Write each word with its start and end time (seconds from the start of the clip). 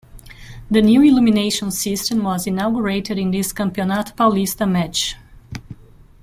The 0.71 0.81
new 0.81 1.03
illumination 1.03 1.69
system 1.69 2.23
was 2.23 2.47
inaugurated 2.47 3.19
in 3.19 3.29
this 3.29 3.53
Campeonato 3.53 4.15
Paulista 4.15 4.67
match. 4.67 5.15